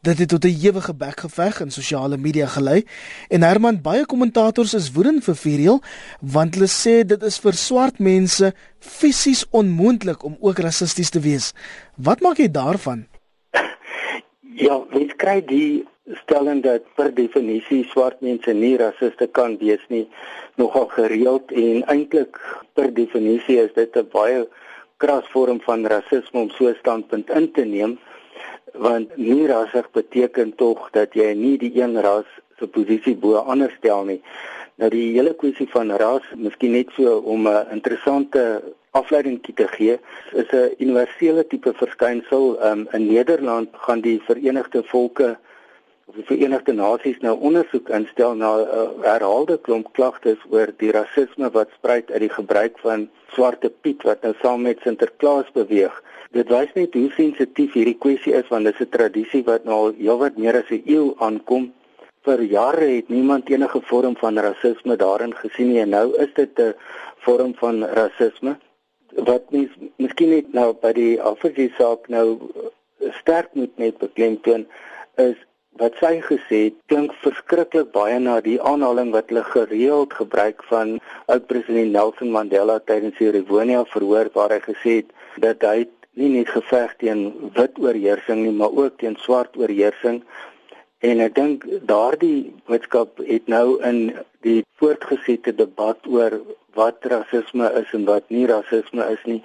[0.00, 2.84] Dit het tot 'n ewige bekgeveg in sosiale media gelei
[3.28, 5.80] en Herman baie kommentators is woedend vir Viriel
[6.20, 11.52] want hulle sê dit is vir swart mense fisies onmoontlik om ook rassisties te wees.
[11.96, 13.06] Wat maak jy daarvan?
[14.58, 15.86] Ja, mens kry die
[16.22, 20.08] stelling dat per definisie swart mense nie rassiste kan wees nie
[20.56, 22.38] nogal gereeld en eintlik
[22.74, 24.46] per definisie is dit 'n baie
[24.96, 27.98] kras vorm van rasisme om so 'n standpunt in te neem
[28.74, 32.26] want nie rasig beteken tog dat jy nie die een ras
[32.58, 34.20] se posisie bo ander stel nie.
[34.78, 39.98] Nou die hele kwessie van ras, miskien net so om 'n interessante afleiding te gee,
[40.32, 42.58] is 'n universele tipe verskynsel.
[42.62, 45.38] Um, in Nederland gaan die Verenigde Volke
[46.08, 50.92] of die Verenigde Nasies nou ondersoek instel na 'n uh, herhaalde klomp klagtes oor die
[50.96, 55.92] rasisme wat spruit uit die gebruik van Swarte Piet wat nou saam met Sinterklaas beweeg.
[56.32, 59.74] Dit wys net hoe sensitief hierdie kwessie is want dit is 'n tradisie wat nou
[59.74, 61.72] al heelwat meer as 'n eeu aankom.
[62.24, 66.58] Vir jare het niemand enige vorm van rasisme daarin gesien nie en nou is dit
[66.58, 66.74] 'n
[67.26, 68.56] vorm van rasisme
[69.16, 72.38] wat mens miskien net nou by die afgesie saak nou
[73.20, 74.66] sterk moet net beklemtoon
[75.16, 75.36] is
[75.78, 80.96] wat sy gesê het klink verskriklik baie na die aanhaling wat hulle gereeld gebruik van
[81.26, 85.14] oud president Nelson Mandela tydens die Rivonia verhoor waar hy gesê het
[85.44, 85.86] dat hy
[86.18, 90.22] nie net geveg teen wit oorheersing nie, maar ook teen swart oorheersing.
[91.06, 94.00] En ek dink daardie boodskap het nou in
[94.46, 96.40] die voortgesette debat oor
[96.78, 99.42] wat rasisme is en wat nie rasisme is nie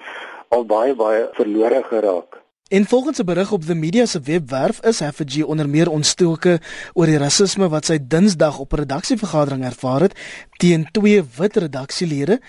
[0.53, 2.42] al baie baie verlore geraak.
[2.73, 6.59] En volgens 'n berig op The Media se webwerf is Hafiji onder meer ontstoke
[6.93, 10.19] oor die rasisme wat sy Dinsdag op 'n redaksievergadering ervaar het
[10.57, 12.41] teen twee wit redaksielede.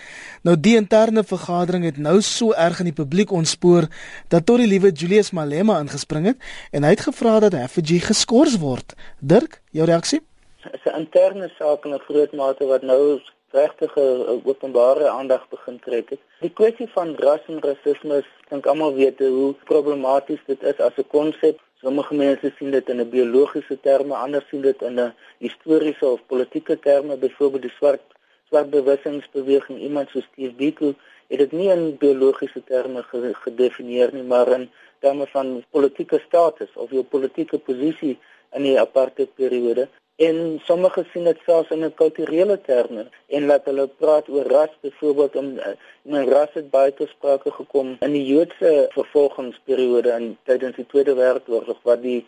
[0.43, 3.89] Nou die interne vergadering het nou so erg in die publiek ontspoor
[4.29, 6.37] dat tot die liewe Julius Malema ingespring het
[6.71, 8.95] en hy het gevra dat Hafiji geskort word.
[9.19, 10.23] Dirk, jou reaksie?
[10.65, 13.21] 'n interne saak in 'n groot mate wat nou
[13.55, 14.05] regtige
[14.45, 16.23] openbare aandag begin trek het.
[16.43, 21.07] Die kwessie van ras en rasisme, dink almal weet hoe problematies dit is as 'n
[21.17, 21.61] konsep.
[21.83, 26.27] Sommige mense sien dit in 'n biologiese terme, ander sien dit in 'n historiese of
[26.27, 28.03] politieke terme, byvoorbeeld die swart
[28.49, 29.79] swart bewussynsbeweging.
[29.79, 30.95] Iemand soos Steve Biko
[31.29, 33.03] het dit nie in biologiese terme
[33.45, 38.19] gedefinieer nie, maar in terme van politieke status of jou politieke posisie
[38.53, 43.65] in die apartheid periode en sommige sien dit selfs in 'n kulturele terme en laat
[43.65, 48.27] hulle praat oor ras byvoorbeeld om eh, 'n ras het baie gesproke gekom in die
[48.27, 52.27] Joodse vervolgingsperiode in tydens die Tweede Wêreldoorlog wat die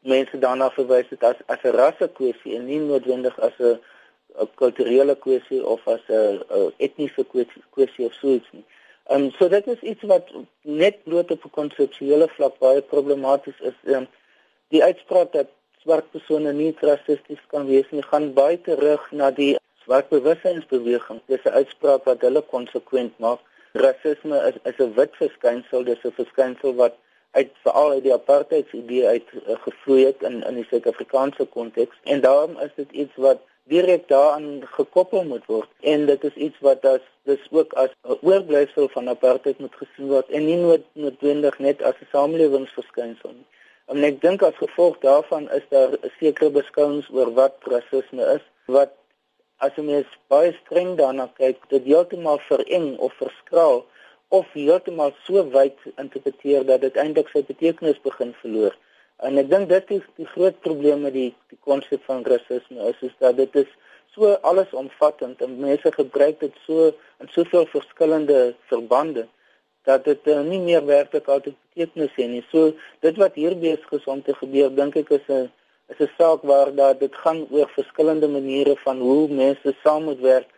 [0.00, 3.80] mense daarna verwys het as as 'n rassekwessie en nie noodwendig as 'n
[4.38, 7.24] 'n kulturele kwessie of as 'n etniese
[7.70, 8.64] kwessie of so iets nie.
[9.04, 10.28] Ehm um, so dit is iets wat
[10.62, 13.78] net bloot op 'n konseptuele vlak baie problematies is.
[13.84, 14.06] Ehm um,
[14.68, 15.48] die uitspraak dat
[15.82, 21.20] swart persone nie rassisties kan wees nie, gaan baie terug na die swart bewussynsbeweging.
[21.26, 23.40] Dis 'n uitspraak wat hulle konsekwent maak.
[23.72, 26.94] Rasisme is is 'n wit verskynsel, dis 'n verskynsel wat
[27.30, 32.20] uit veral uit die apartheidsidee uit uh, gevloei het in in die Suid-Afrikaanse konteks en
[32.20, 33.38] daarom is dit iets wat
[33.70, 38.18] direk daaraan gekoppel moet word en dit is iets wat as dis ook as 'n
[38.30, 40.58] oorblyfsel van apartheid moet gesien word en nie
[40.92, 43.48] noodwendig net as 'n samelewingsverskynsel nie.
[43.90, 48.44] En ek dink as gevolg daarvan is daar 'n sekere beskouings oor wat rasisme is
[48.76, 48.92] wat
[49.66, 53.82] as jy mens baie streng daarna kyk, dit heeltemal vereng of verskraal
[54.38, 58.76] of heeltemal so wyd interpreteer dat dit eintlik sy betekenis begin verloor.
[59.26, 63.02] En ek dink dit is die groot probleem met die die konsep van rasisme is,
[63.10, 63.70] is dat dit is
[64.14, 69.26] so allesomvattend en mense gebruik dit so in soveel verskillende verbande
[69.84, 72.44] dat dit uh, nie meer werklik altyd betekenis het nie.
[72.50, 75.50] So dit wat hier besig is om te gebeur, dink ek is 'n
[75.92, 80.20] is 'n saak waar daar dit gaan oor verskillende maniere van hoe mense saam moet
[80.20, 80.48] werk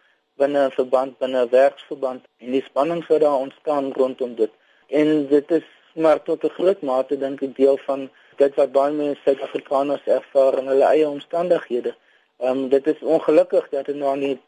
[0.40, 4.52] binne 'n verband, binne 'n werksverband en die spanning wat daar ontstaan rondom dit.
[4.88, 8.92] En dit is maar tot 'n groot mate dink ek deel van dit wat baie
[8.92, 11.94] mense Suid-Afrikaners ervaar in hulle eie omstandighede.
[12.38, 14.38] Ehm um, dit is ongelukkig dat dit nou aan die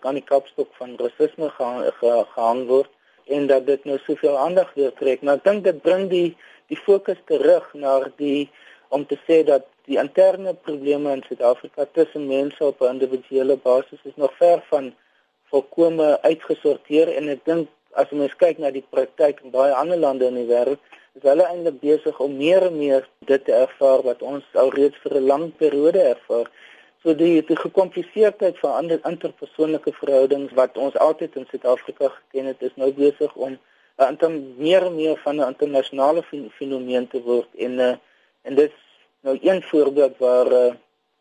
[0.00, 1.92] aan die kapstok van rasisme gehang,
[2.34, 2.90] gehang word
[3.26, 5.22] en dat dit nou soveel aandag weer trek.
[5.22, 6.36] Maar ek dink dit bring die
[6.66, 8.50] die fokus terug na die
[8.88, 14.00] om te sê dat die interne probleme in Suid-Afrika tussen mense op 'n individuele basis
[14.02, 14.94] is nog ver van
[15.50, 20.26] volkome uitgesorteer en ek dink as mens kyk na die praktyk in baie ander lande
[20.26, 20.78] in die wêreld
[21.16, 24.98] is hulle eintlik besig om meer en meer dit te ervaar wat ons al reeds
[25.04, 26.50] vir 'n lang periode ervaar
[27.06, 32.64] So die die gekompliseerdheid van ander interpersoonlike verhoudings wat ons altyd in Suid-Afrika geken het,
[32.66, 34.32] is nou besig om uh, inter
[34.64, 36.24] meer en meer van 'n internasionale
[36.56, 37.94] fenomeen te word en uh,
[38.42, 38.82] en dit is
[39.20, 40.74] nou een voorbeeld waar uh,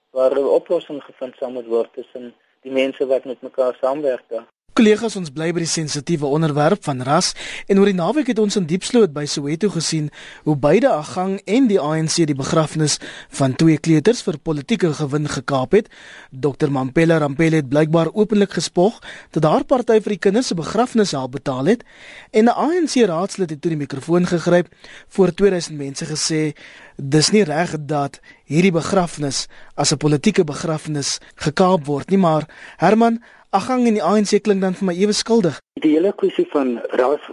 [0.10, 4.26] waar 'n oplossing gevind sal moet word tussen die mense wat met mekaar saamwerk.
[4.28, 4.55] Daar.
[4.76, 7.30] Kollegas, ons bly by die sensitiewe onderwerp van ras
[7.72, 10.10] en oor die naweek het ons in Diepsloot by Soweto gesien
[10.44, 12.98] hoe beide Agang en die ANC die begrafnis
[13.40, 15.88] van twee kleuters vir politieke gewin gekaap het.
[16.28, 18.98] Dr Mampela Rampela het blykbaar openlik gespog
[19.38, 21.88] dat haar party vir die kinders se begrafnis help betaal het
[22.36, 24.68] en 'n ANC raadslid het toe die mikrofoon gegryp
[25.08, 26.52] voor 2000 mense gesê
[26.98, 32.44] dis nie reg dat hierdie begrafnis as 'n politieke begrafnis gekaap word nie, maar
[32.78, 33.24] Herman
[33.56, 35.62] Agang in die ANC klink dan vir my ewe skuldig.
[35.80, 37.24] Die hele kwessie van ras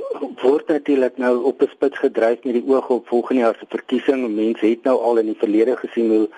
[0.42, 4.20] word natuurlik nou op 'n spits gedryf met die oog op volgende jaar se verkiesing.
[4.34, 6.28] Mense het nou al in die verlede gesien hoe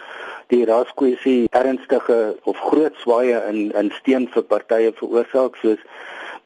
[0.49, 5.83] die raskwessie ernstige of groot swaaye in in steun vir partye veroorsaak soos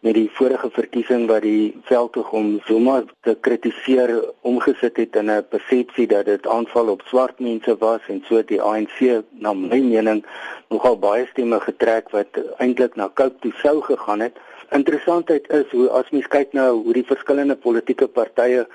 [0.00, 4.12] met die vorige verkiesing wat die veldtog om Zuma te kritiseer
[4.46, 8.62] omgesit het in 'n persepsie dat dit aanval op swart mense was en so die
[8.62, 10.24] ANC na my mening
[10.68, 14.36] nogal baie stemme getrek wat eintlik na Cape toe sou gegaan het.
[14.70, 18.66] Interessantheid is hoe as mens kyk na hoe die verskillende politieke partye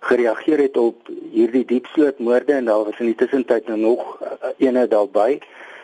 [0.00, 4.88] gereageer het op hierdie diepslootmoorde en daar was in die tussentyd nou nog uh, ene
[4.88, 5.38] daarbye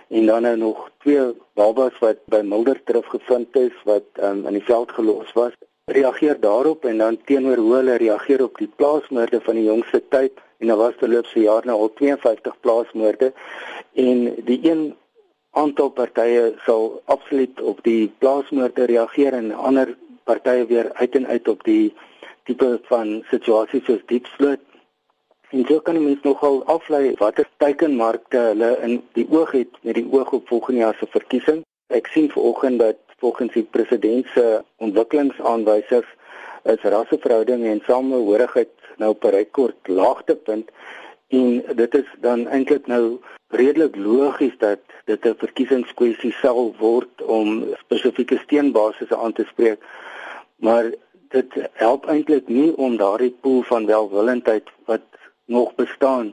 [0.08, 4.64] en dan nou nog twee babas wat by Mulder teruggevind is wat um, in die
[4.64, 5.52] veld gelos was.
[5.84, 10.32] Reageer daarop en dan teenoor hoe hulle reageer op die plaasmoorde van die jongste tyd.
[10.58, 13.32] En daar was terloopse jaar nou al 52 plaasmoorde.
[13.94, 14.94] En die een
[15.50, 21.48] aantal partye sal absoluut op die plaasmoorde reageer en ander partye weer uit en uit
[21.48, 21.94] op die
[22.44, 24.67] tipe van situasies soos diepsloot
[25.50, 29.94] En so kan 'n mens nogal aflei watter teikenmarkte hulle in die oog het met
[29.94, 31.64] die oog op volgende jaar se verkiesing.
[31.86, 36.06] Ek sien vanoggend dat volgens die president se ontwikkelingsaanwysers
[36.64, 40.70] is rasseverhoudinge en samehorigheid nou op 'n rekord laagtepunt
[41.28, 47.64] en dit is dan eintlik nou redelik logies dat dit 'n verkiesingskwessie sal word om
[47.78, 49.78] spesifieke steenbasisse aan te spreek
[50.56, 50.92] maar
[51.28, 55.02] dit help eintlik nie om daardie pool van welwillendheid wat
[55.48, 56.32] nog bestaan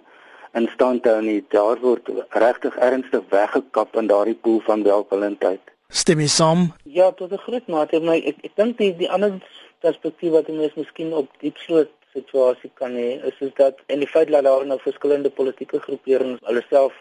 [0.53, 1.41] in stand hou nie.
[1.51, 5.61] Daar word regtig ernstig weggekap in daardie pool van welwillendheid.
[5.89, 6.71] Stem jy saam?
[6.83, 9.39] Ja tot 'n groot mate maar ek ek dink die die ander
[9.79, 14.31] perspektief wat mense miskien op diepsloot situasie kan hê is is dat en die feit
[14.31, 16.93] dat daar nou verskillende politieke groeperings hulle self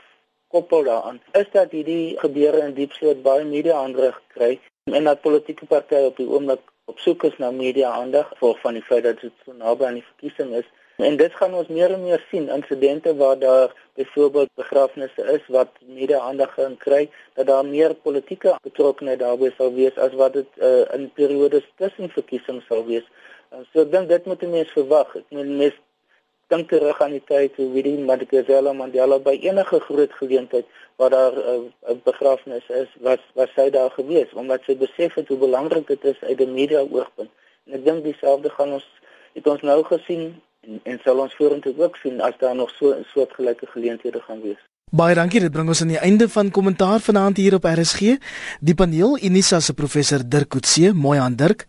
[0.54, 4.52] koppel daaraan is dat hierdie gebeure in diepsloot baie media aandag kry
[4.98, 6.62] en dat politieke partye op die oomblik
[6.92, 10.00] op soek is na media aandag volg van die feit dat dit so naby aan
[10.00, 14.50] die verkiesing is en dit gaan ons meer en meer sien insidente waar daar byvoorbeeld
[14.54, 19.96] begrafnisse is wat media aandag gaan kry dat daar meer politieke betrokkenheid daarbey sal wees
[19.96, 23.06] as wat dit uh, in periodes tussen verkiesings sal wees
[23.72, 25.12] So ek dink dit moet mense verwag.
[25.20, 25.78] Ek meen mense
[26.52, 30.66] dink terug aan die tyd hoe wie die Mandela Mandela by enige groot geleentheid
[31.00, 35.14] waar daar eh, 'n uh, begrafnis is, was was sy daar gewees omdat sy besef
[35.18, 37.30] het hoe belangrik dit is uit 'n media oogpunt.
[37.66, 38.86] En ek dink dieselfde gaan ons
[39.34, 42.94] het ons nou gesien en, en sal ons vorentoe ook sien as daar nog so
[42.94, 44.60] 'n soort gelyke geleenthede gaan wees.
[44.90, 48.00] Baie dankie, dit bring ons aan die einde van kommentaar vanaand hier op RSG.
[48.60, 51.66] Die paneel Unisa se professor Dirk Coetzee, mooi aan Dirk.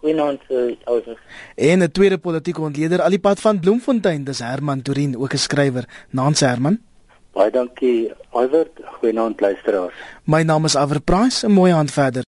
[0.00, 1.18] Goeienaand uh, ouers.
[1.54, 5.36] En 'n tweede politieke ontleder al die pad van Bloemfontein, dis Herman Turin, ook 'n
[5.36, 5.84] skrywer.
[6.10, 6.78] Naam se Herman.
[7.32, 8.66] Baie dankie, Iwer.
[8.84, 9.94] Goeienaand luisteraars.
[10.24, 12.22] My naam is Aver Price, 'n mooi aand verder.